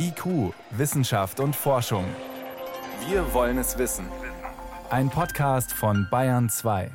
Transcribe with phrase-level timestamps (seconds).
[0.00, 2.04] IQ, Wissenschaft und Forschung.
[3.08, 4.06] Wir wollen es wissen.
[4.90, 6.92] Ein Podcast von Bayern 2.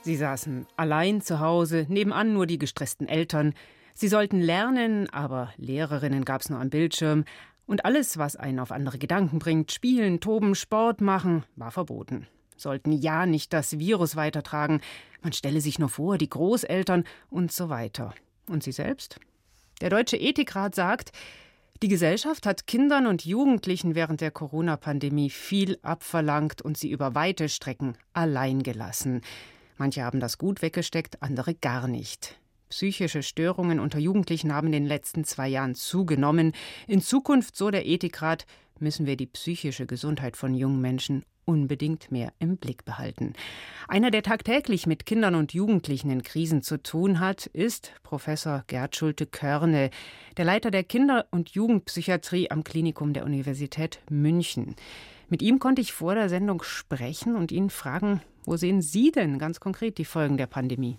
[0.00, 3.52] Sie saßen allein zu Hause, nebenan nur die gestressten Eltern.
[3.92, 7.26] Sie sollten lernen, aber Lehrerinnen gab es nur am Bildschirm.
[7.66, 12.26] Und alles, was einen auf andere Gedanken bringt, spielen, toben, Sport machen, war verboten
[12.62, 14.80] sollten ja nicht das Virus weitertragen.
[15.22, 18.14] Man stelle sich nur vor, die Großeltern und so weiter.
[18.48, 19.18] Und Sie selbst?
[19.80, 21.12] Der Deutsche Ethikrat sagt,
[21.82, 27.48] die Gesellschaft hat Kindern und Jugendlichen während der Corona-Pandemie viel abverlangt und sie über weite
[27.48, 29.20] Strecken allein gelassen.
[29.78, 32.38] Manche haben das gut weggesteckt, andere gar nicht.
[32.68, 36.52] Psychische Störungen unter Jugendlichen haben in den letzten zwei Jahren zugenommen.
[36.86, 38.46] In Zukunft, so der Ethikrat,
[38.78, 43.34] müssen wir die psychische Gesundheit von jungen Menschen unbedingt mehr im Blick behalten.
[43.88, 48.96] Einer, der tagtäglich mit Kindern und Jugendlichen in Krisen zu tun hat, ist Professor Gerd
[48.96, 49.90] Schulte-Körne,
[50.36, 54.76] der Leiter der Kinder- und Jugendpsychiatrie am Klinikum der Universität München.
[55.28, 59.38] Mit ihm konnte ich vor der Sendung sprechen und ihn fragen, wo sehen Sie denn
[59.38, 60.98] ganz konkret die Folgen der Pandemie?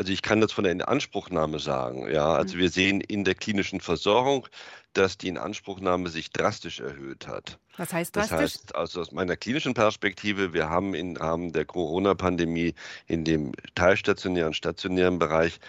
[0.00, 2.10] Also ich kann das von der Inanspruchnahme sagen.
[2.10, 2.60] Ja, also mhm.
[2.60, 4.48] wir sehen in der klinischen Versorgung,
[4.94, 7.58] dass die Inanspruchnahme sich drastisch erhöht hat.
[7.76, 8.30] Was heißt drastisch?
[8.30, 12.72] Das heißt, also aus meiner klinischen Perspektive, wir haben im Rahmen der Corona-Pandemie
[13.08, 15.60] in dem teilstationären, stationären Bereich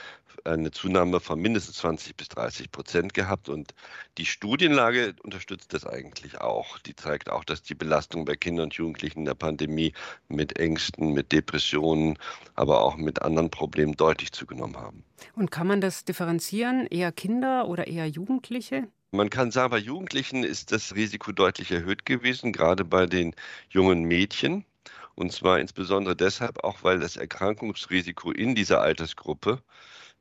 [0.45, 3.49] eine Zunahme von mindestens 20 bis 30 Prozent gehabt.
[3.49, 3.73] Und
[4.17, 6.79] die Studienlage unterstützt das eigentlich auch.
[6.79, 9.93] Die zeigt auch, dass die Belastung bei Kindern und Jugendlichen in der Pandemie
[10.27, 12.17] mit Ängsten, mit Depressionen,
[12.55, 15.03] aber auch mit anderen Problemen deutlich zugenommen haben.
[15.35, 16.87] Und kann man das differenzieren?
[16.87, 18.87] Eher Kinder oder eher Jugendliche?
[19.11, 23.35] Man kann sagen, bei Jugendlichen ist das Risiko deutlich erhöht gewesen, gerade bei den
[23.69, 24.63] jungen Mädchen.
[25.15, 29.61] Und zwar insbesondere deshalb auch, weil das Erkrankungsrisiko in dieser Altersgruppe,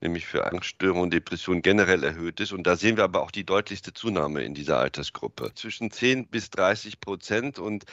[0.00, 2.52] nämlich für Angststörungen und Depressionen generell erhöht ist.
[2.52, 5.52] Und da sehen wir aber auch die deutlichste Zunahme in dieser Altersgruppe.
[5.54, 7.58] Zwischen 10 bis 30 Prozent.
[7.58, 7.84] Und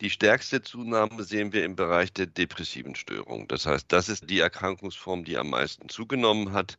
[0.00, 3.48] die stärkste Zunahme sehen wir im Bereich der depressiven Störungen.
[3.48, 6.78] Das heißt, das ist die Erkrankungsform, die am meisten zugenommen hat.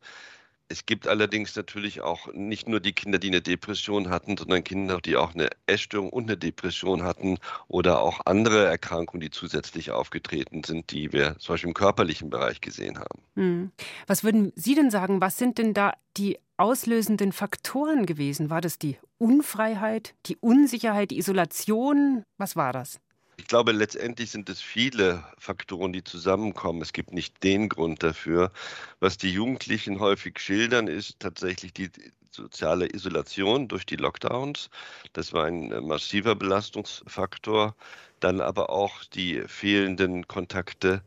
[0.70, 5.00] Es gibt allerdings natürlich auch nicht nur die Kinder, die eine Depression hatten, sondern Kinder,
[5.00, 10.64] die auch eine Essstörung und eine Depression hatten oder auch andere Erkrankungen, die zusätzlich aufgetreten
[10.64, 13.22] sind, die wir zum Beispiel im körperlichen Bereich gesehen haben.
[13.36, 13.72] Hm.
[14.06, 18.50] Was würden Sie denn sagen, was sind denn da die auslösenden Faktoren gewesen?
[18.50, 22.24] War das die Unfreiheit, die Unsicherheit, die Isolation?
[22.36, 23.00] Was war das?
[23.38, 26.82] Ich glaube, letztendlich sind es viele Faktoren, die zusammenkommen.
[26.82, 28.50] Es gibt nicht den Grund dafür.
[28.98, 31.88] Was die Jugendlichen häufig schildern, ist tatsächlich die
[32.32, 34.70] soziale Isolation durch die Lockdowns.
[35.12, 37.76] Das war ein äh, massiver Belastungsfaktor.
[38.20, 41.02] Dann aber auch die fehlenden Kontakte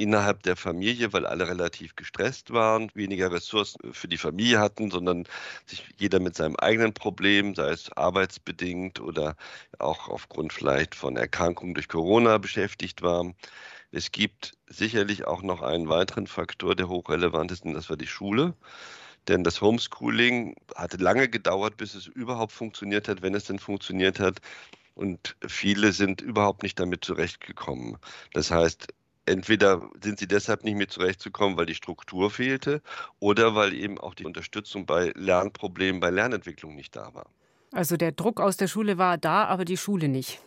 [0.00, 5.24] innerhalb der Familie, weil alle relativ gestresst waren, weniger Ressourcen für die Familie hatten, sondern
[5.66, 9.36] sich jeder mit seinem eigenen Problem, sei es arbeitsbedingt oder
[9.78, 13.32] auch aufgrund vielleicht von Erkrankungen durch Corona beschäftigt war.
[13.92, 18.06] Es gibt sicherlich auch noch einen weiteren Faktor, der hochrelevant ist, und das war die
[18.06, 18.54] Schule.
[19.28, 24.18] Denn das Homeschooling hatte lange gedauert, bis es überhaupt funktioniert hat, wenn es denn funktioniert
[24.20, 24.40] hat.
[24.94, 27.98] Und viele sind überhaupt nicht damit zurechtgekommen.
[28.32, 28.88] Das heißt,
[29.30, 32.82] entweder sind sie deshalb nicht mehr zurechtzukommen, weil die Struktur fehlte
[33.18, 37.26] oder weil eben auch die Unterstützung bei Lernproblemen, bei Lernentwicklung nicht da war.
[37.72, 40.40] Also der Druck aus der Schule war da, aber die Schule nicht.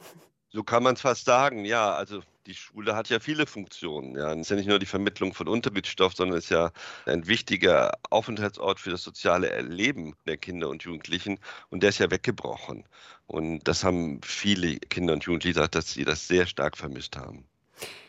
[0.49, 1.93] So kann man es fast sagen, ja.
[1.93, 4.15] Also die Schule hat ja viele Funktionen.
[4.15, 4.33] Ja.
[4.33, 6.71] Es ist ja nicht nur die Vermittlung von Unterrichtsstoff, sondern es ist ja
[7.05, 11.39] ein wichtiger Aufenthaltsort für das soziale Erleben der Kinder und Jugendlichen.
[11.69, 12.83] Und der ist ja weggebrochen.
[13.25, 17.45] Und das haben viele Kinder und Jugendliche gesagt, dass sie das sehr stark vermisst haben.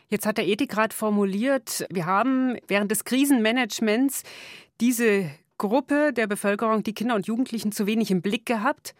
[0.09, 4.23] Jetzt hat der Ethikrat formuliert, wir haben während des Krisenmanagements
[4.79, 8.93] diese Gruppe der Bevölkerung, die Kinder und Jugendlichen, zu wenig im Blick gehabt.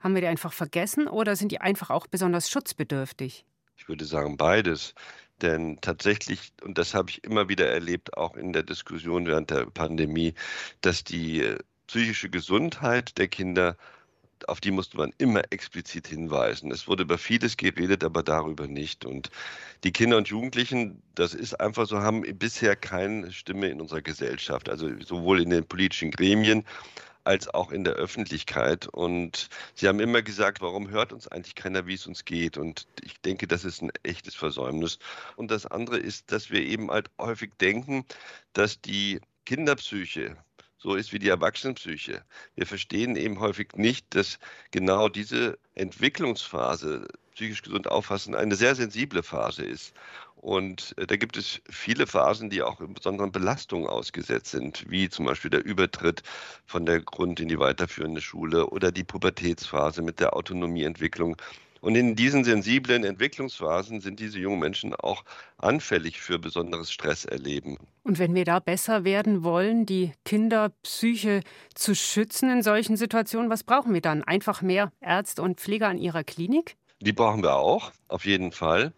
[0.00, 3.44] Haben wir die einfach vergessen oder sind die einfach auch besonders schutzbedürftig?
[3.76, 4.94] Ich würde sagen beides.
[5.42, 9.66] Denn tatsächlich, und das habe ich immer wieder erlebt, auch in der Diskussion während der
[9.66, 10.34] Pandemie,
[10.82, 13.76] dass die äh, psychische Gesundheit der Kinder
[14.48, 16.70] auf die musste man immer explizit hinweisen.
[16.70, 19.04] Es wurde über vieles geredet, aber darüber nicht.
[19.04, 19.30] Und
[19.84, 24.68] die Kinder und Jugendlichen, das ist einfach so, haben bisher keine Stimme in unserer Gesellschaft,
[24.68, 26.64] also sowohl in den politischen Gremien
[27.24, 28.86] als auch in der Öffentlichkeit.
[28.88, 32.56] Und sie haben immer gesagt, warum hört uns eigentlich keiner, wie es uns geht?
[32.56, 34.98] Und ich denke, das ist ein echtes Versäumnis.
[35.36, 38.04] Und das andere ist, dass wir eben halt häufig denken,
[38.52, 40.36] dass die Kinderpsyche
[40.82, 42.24] so ist wie die Erwachsenenpsyche.
[42.56, 44.38] Wir verstehen eben häufig nicht, dass
[44.70, 49.94] genau diese Entwicklungsphase, psychisch gesund auffassen, eine sehr sensible Phase ist.
[50.36, 55.26] Und äh, da gibt es viele Phasen, die auch besonderen Belastungen ausgesetzt sind, wie zum
[55.26, 56.22] Beispiel der Übertritt
[56.64, 61.36] von der Grund- in die weiterführende Schule oder die Pubertätsphase mit der Autonomieentwicklung.
[61.80, 65.24] Und in diesen sensiblen Entwicklungsphasen sind diese jungen Menschen auch
[65.56, 67.78] anfällig für besonderes Stresserleben.
[68.02, 71.42] Und wenn wir da besser werden wollen, die Kinderpsyche
[71.74, 74.22] zu schützen in solchen Situationen, was brauchen wir dann?
[74.22, 76.76] Einfach mehr Ärzte und Pfleger an ihrer Klinik?
[77.00, 78.92] Die brauchen wir auch, auf jeden Fall,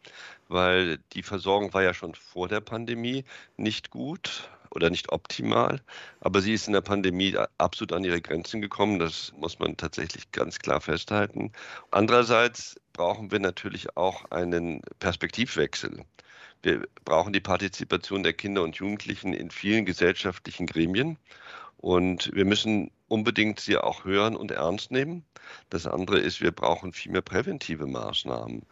[0.49, 3.25] weil die Versorgung war ja schon vor der Pandemie
[3.57, 5.81] nicht gut oder nicht optimal,
[6.21, 8.99] aber sie ist in der Pandemie absolut an ihre Grenzen gekommen.
[8.99, 11.53] Das muss man tatsächlich ganz klar festhalten.
[11.91, 16.05] Andererseits brauchen wir natürlich auch einen Perspektivwechsel.
[16.63, 21.19] Wir brauchen die Partizipation der Kinder und Jugendlichen in vielen gesellschaftlichen Gremien.
[21.79, 25.25] Und wir müssen unbedingt sie auch hören und ernst nehmen.
[25.71, 28.63] Das andere ist, wir brauchen viel mehr präventive Maßnahmen.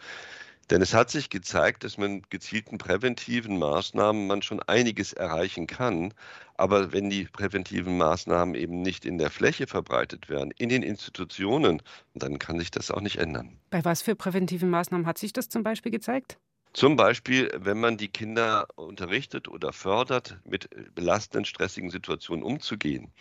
[0.70, 6.14] Denn es hat sich gezeigt, dass man gezielten präventiven Maßnahmen man schon einiges erreichen kann.
[6.55, 11.82] Aber wenn die präventiven Maßnahmen eben nicht in der Fläche verbreitet werden, in den Institutionen,
[12.14, 13.58] dann kann sich das auch nicht ändern.
[13.70, 16.38] Bei was für präventiven Maßnahmen hat sich das zum Beispiel gezeigt?
[16.72, 23.12] Zum Beispiel, wenn man die Kinder unterrichtet oder fördert, mit belastenden, stressigen Situationen umzugehen.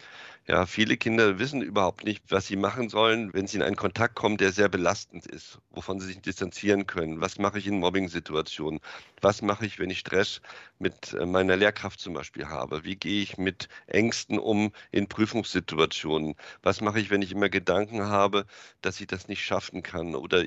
[0.47, 4.15] Ja, viele Kinder wissen überhaupt nicht, was sie machen sollen, wenn sie in einen Kontakt
[4.15, 7.21] kommen, der sehr belastend ist, wovon sie sich distanzieren können.
[7.21, 8.81] Was mache ich in Mobbing-Situationen?
[9.21, 10.41] Was mache ich, wenn ich Stress
[10.79, 12.83] mit äh, meiner Lehrkraft zum Beispiel habe?
[12.83, 16.35] Wie gehe ich mit Ängsten um in Prüfungssituationen?
[16.63, 18.45] Was mache ich, wenn ich immer Gedanken habe,
[18.81, 20.43] dass ich das nicht schaffen kann oder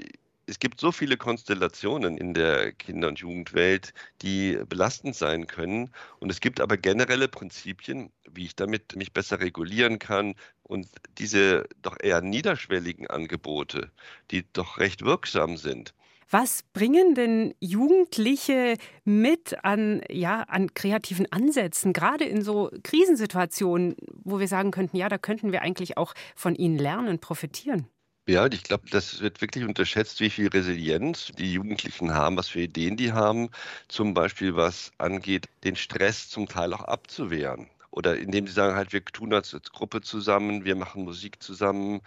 [0.53, 5.91] es gibt so viele Konstellationen in der Kinder- und Jugendwelt, die belastend sein können.
[6.19, 10.35] Und es gibt aber generelle Prinzipien, wie ich damit mich besser regulieren kann.
[10.63, 13.91] Und diese doch eher niederschwelligen Angebote,
[14.31, 15.95] die doch recht wirksam sind,
[16.29, 24.41] was bringen denn Jugendliche mit an, ja, an kreativen Ansätzen, gerade in so Krisensituationen, wo
[24.41, 27.87] wir sagen könnten, ja, da könnten wir eigentlich auch von ihnen lernen, profitieren?
[28.29, 32.61] Ja, ich glaube, das wird wirklich unterschätzt, wie viel Resilienz die Jugendlichen haben, was für
[32.61, 33.51] Ideen die haben,
[33.89, 37.69] zum Beispiel was angeht, den Stress zum Teil auch abzuwehren.
[37.91, 42.01] Oder indem sie sagen, halt, wir tun als Gruppe zusammen, wir machen Musik zusammen,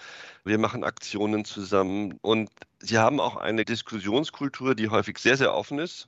[0.46, 2.18] wir machen Aktionen zusammen.
[2.22, 6.08] Und sie haben auch eine Diskussionskultur, die häufig sehr, sehr offen ist,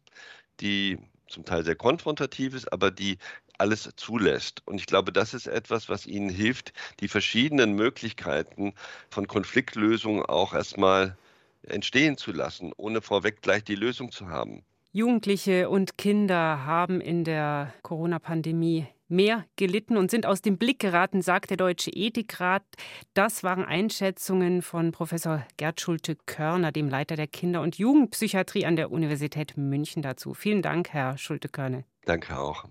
[0.61, 3.17] die zum Teil sehr konfrontativ ist, aber die
[3.57, 4.61] alles zulässt.
[4.65, 8.73] Und ich glaube, das ist etwas, was ihnen hilft, die verschiedenen Möglichkeiten
[9.09, 11.17] von Konfliktlösungen auch erstmal
[11.63, 14.63] entstehen zu lassen, ohne vorweg gleich die Lösung zu haben.
[14.91, 21.21] Jugendliche und Kinder haben in der Corona-Pandemie mehr gelitten und sind aus dem Blick geraten,
[21.21, 22.63] sagt der Deutsche Ethikrat.
[23.13, 28.91] Das waren Einschätzungen von Professor Gerd Schulte-Körner, dem Leiter der Kinder- und Jugendpsychiatrie an der
[28.91, 30.33] Universität München dazu.
[30.33, 31.85] Vielen Dank, Herr Schulte-Körne.
[32.05, 32.65] Danke auch.